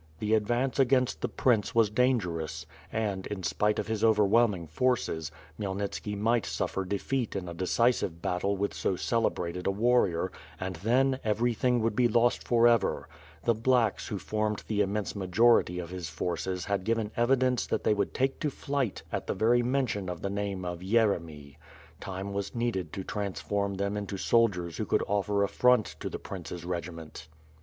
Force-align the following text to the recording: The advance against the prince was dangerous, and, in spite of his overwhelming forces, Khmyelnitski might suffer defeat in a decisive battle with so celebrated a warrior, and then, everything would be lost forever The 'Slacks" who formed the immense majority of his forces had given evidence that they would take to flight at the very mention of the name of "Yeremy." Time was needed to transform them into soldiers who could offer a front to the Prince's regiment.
The 0.17 0.33
advance 0.33 0.79
against 0.79 1.21
the 1.21 1.29
prince 1.29 1.75
was 1.75 1.91
dangerous, 1.91 2.65
and, 2.91 3.27
in 3.27 3.43
spite 3.43 3.77
of 3.77 3.85
his 3.85 4.03
overwhelming 4.03 4.65
forces, 4.65 5.31
Khmyelnitski 5.59 6.17
might 6.17 6.43
suffer 6.43 6.85
defeat 6.85 7.35
in 7.35 7.47
a 7.47 7.53
decisive 7.53 8.19
battle 8.19 8.57
with 8.57 8.73
so 8.73 8.95
celebrated 8.95 9.67
a 9.67 9.69
warrior, 9.71 10.31
and 10.59 10.77
then, 10.77 11.19
everything 11.23 11.81
would 11.83 11.95
be 11.95 12.07
lost 12.07 12.47
forever 12.47 13.07
The 13.43 13.53
'Slacks" 13.53 14.07
who 14.07 14.17
formed 14.17 14.63
the 14.67 14.81
immense 14.81 15.15
majority 15.15 15.77
of 15.77 15.91
his 15.91 16.09
forces 16.09 16.65
had 16.65 16.83
given 16.83 17.11
evidence 17.15 17.67
that 17.67 17.83
they 17.83 17.93
would 17.93 18.15
take 18.15 18.39
to 18.39 18.49
flight 18.49 19.03
at 19.11 19.27
the 19.27 19.35
very 19.35 19.61
mention 19.61 20.09
of 20.09 20.23
the 20.23 20.31
name 20.31 20.65
of 20.65 20.79
"Yeremy." 20.79 21.57
Time 21.99 22.33
was 22.33 22.55
needed 22.55 22.91
to 22.93 23.03
transform 23.03 23.75
them 23.75 23.95
into 23.95 24.17
soldiers 24.17 24.77
who 24.77 24.85
could 24.87 25.03
offer 25.07 25.43
a 25.43 25.47
front 25.47 25.95
to 25.99 26.09
the 26.09 26.17
Prince's 26.17 26.65
regiment. 26.65 27.27